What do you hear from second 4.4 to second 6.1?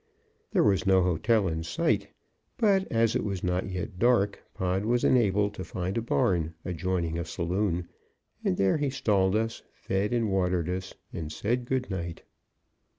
Pod was enabled to find a